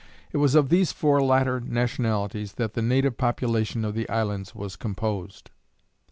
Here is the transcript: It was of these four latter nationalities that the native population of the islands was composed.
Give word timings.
It 0.31 0.37
was 0.37 0.55
of 0.55 0.69
these 0.69 0.91
four 0.91 1.21
latter 1.21 1.59
nationalities 1.59 2.53
that 2.53 2.73
the 2.73 2.81
native 2.81 3.17
population 3.17 3.85
of 3.85 3.93
the 3.93 4.09
islands 4.09 4.55
was 4.55 4.75
composed. 4.75 5.51